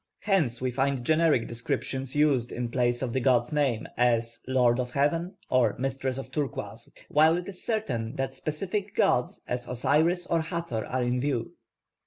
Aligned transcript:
Hence 0.21 0.59
we 0.59 0.71
find 0.71 1.05
generic 1.05 1.47
descriptions 1.47 2.15
used 2.15 2.51
in 2.51 2.71
place 2.71 3.03
of 3.03 3.13
the 3.13 3.19
god's 3.19 3.53
name, 3.53 3.85
as 3.95 4.39
'lord 4.47 4.79
of 4.79 4.89
heaven,' 4.89 5.35
or 5.47 5.75
'mistress 5.77 6.17
of 6.17 6.31
turquoise,' 6.31 6.89
while 7.07 7.37
it 7.37 7.47
is 7.47 7.63
certain 7.63 8.15
that 8.15 8.33
specific 8.33 8.95
gods 8.95 9.41
as 9.47 9.67
Osiris 9.67 10.25
or 10.25 10.41
Hathor 10.41 10.85
are 10.87 11.03
in 11.03 11.21
view. 11.21 11.51